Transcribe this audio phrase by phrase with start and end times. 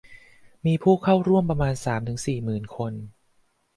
[0.65, 2.93] มีผู้เข้าร่วมประมาณสามถึงสี่หมื่นคน